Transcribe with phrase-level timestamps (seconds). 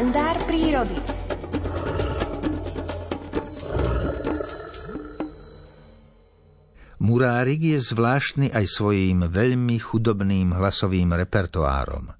[0.00, 0.96] kalendár prírody.
[7.04, 12.16] Murárik je zvláštny aj svojím veľmi chudobným hlasovým repertoárom.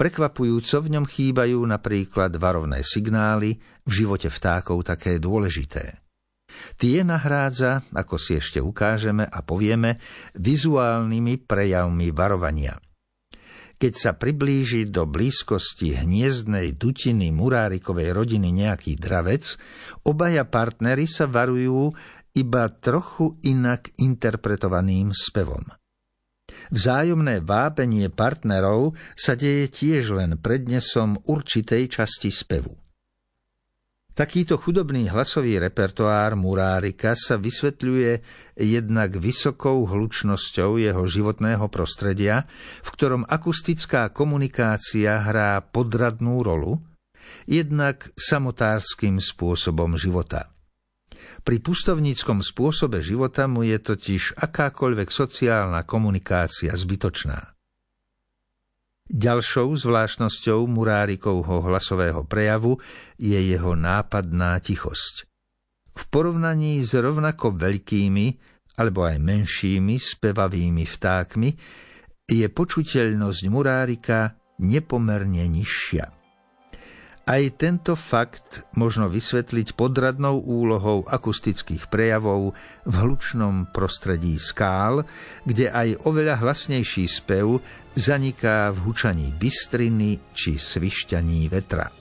[0.00, 6.00] Prekvapujúco v ňom chýbajú napríklad varovné signály, v živote vtákov také dôležité.
[6.80, 10.00] Tie nahrádza, ako si ešte ukážeme a povieme,
[10.40, 12.80] vizuálnymi prejavmi varovania–
[13.80, 19.56] keď sa priblíži do blízkosti hniezdnej dutiny murárikovej rodiny nejaký dravec,
[20.04, 21.96] obaja partnery sa varujú
[22.36, 25.64] iba trochu inak interpretovaným spevom.
[26.68, 32.89] Vzájomné vábenie partnerov sa deje tiež len prednesom určitej časti spevu.
[34.10, 38.20] Takýto chudobný hlasový repertoár Murárika sa vysvetľuje
[38.58, 42.42] jednak vysokou hlučnosťou jeho životného prostredia,
[42.82, 46.82] v ktorom akustická komunikácia hrá podradnú rolu,
[47.46, 50.50] jednak samotárským spôsobom života.
[51.46, 57.59] Pri pustovníckom spôsobe života mu je totiž akákoľvek sociálna komunikácia zbytočná.
[59.10, 62.78] Ďalšou zvláštnosťou Murárikovho hlasového prejavu
[63.18, 65.26] je jeho nápadná tichosť.
[65.90, 68.26] V porovnaní s rovnako veľkými
[68.78, 71.50] alebo aj menšími spevavými vtákmi
[72.30, 76.19] je počuteľnosť Murárika nepomerne nižšia.
[77.28, 82.56] Aj tento fakt možno vysvetliť podradnou úlohou akustických prejavov
[82.88, 85.06] v hlučnom prostredí skál,
[85.46, 87.60] kde aj oveľa hlasnejší spev
[87.94, 91.92] zaniká v hučaní bystriny či svišťaní vetra.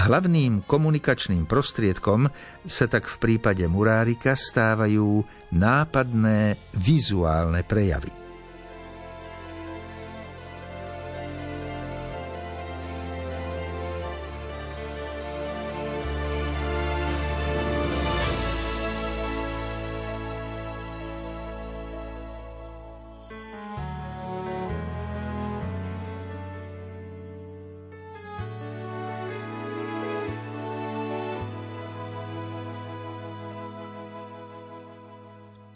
[0.00, 2.30] Hlavným komunikačným prostriedkom
[2.64, 8.29] sa tak v prípade murárika stávajú nápadné vizuálne prejavy.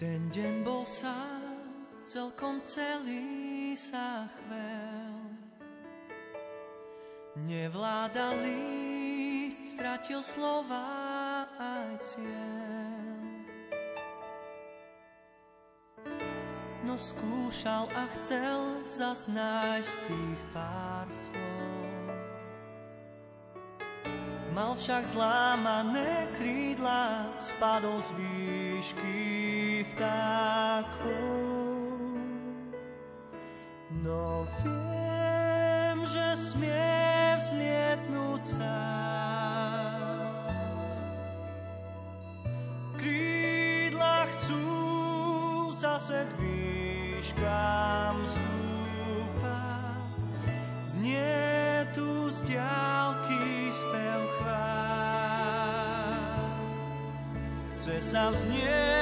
[0.04, 1.64] Ten deň bol sám,
[2.04, 5.16] celkom celý sa chvel.
[7.48, 13.16] Nevláda list, stratil slova aj cieľ.
[16.84, 21.63] No skúšal a chcel zasnájsť tých pár slov.
[24.54, 29.22] Mal však zlámané krídla, spadol z výšky
[29.90, 31.42] vtákov.
[33.98, 38.93] No viem, že smie vzlietnúť sám.
[58.14, 58.93] Sa vznieť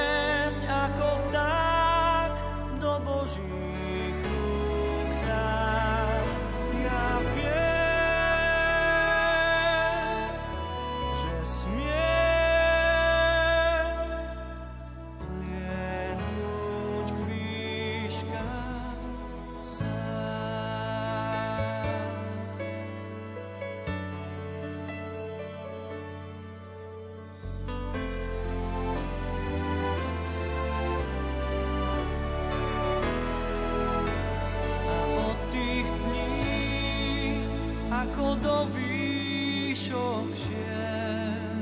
[38.03, 41.55] ako do výšok žien.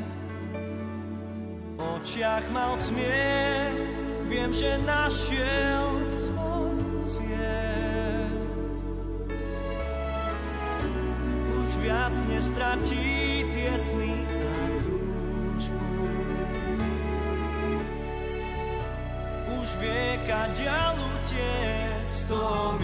[1.78, 3.78] V očiach mal smiech,
[4.26, 6.82] viem, že našiel svoj
[7.14, 8.34] cieľ.
[11.62, 15.94] Už viac nestratí tiesný a túžbu.
[19.62, 22.82] Už vie, kaďal utiec z toho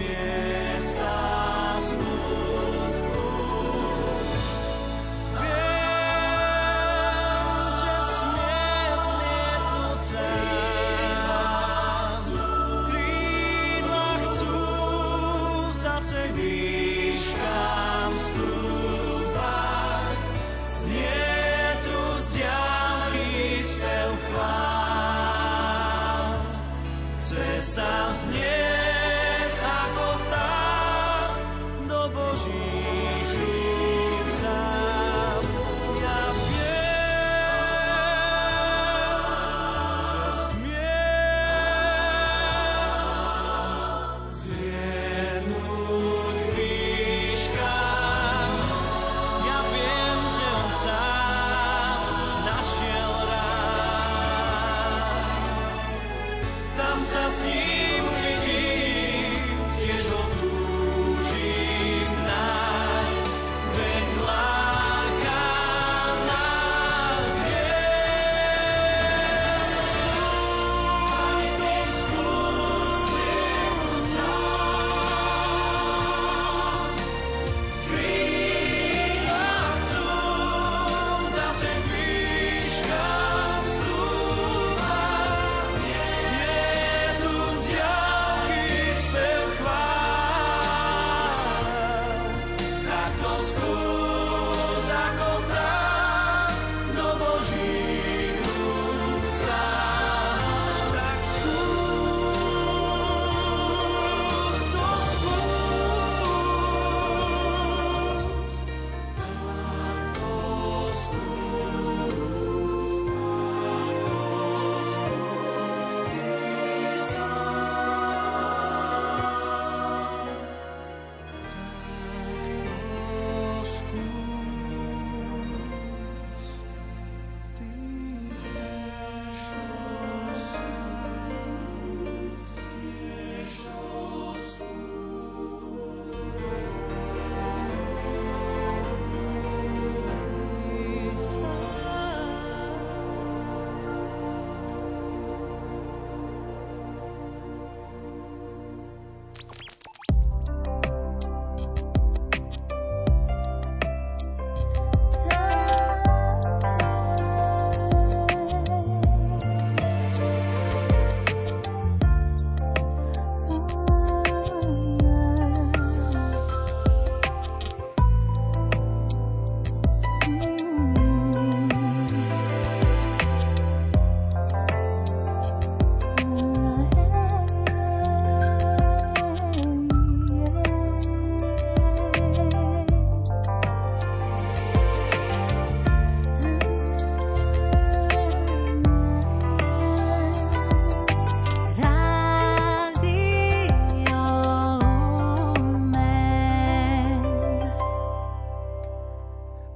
[32.37, 32.86] Jesus.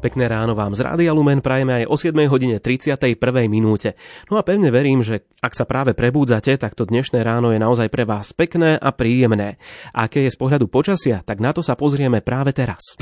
[0.02, 3.22] Pekné ráno vám z Rádia Lumen prajeme aj o 7 hodine 31.
[3.46, 3.94] minúte.
[4.34, 7.94] No a pevne verím, že ak sa práve prebúdzate, tak to dnešné ráno je naozaj
[7.94, 9.62] pre vás pekné a príjemné.
[9.94, 12.98] Aké je z pohľadu počasia, tak na to sa pozrieme práve teraz.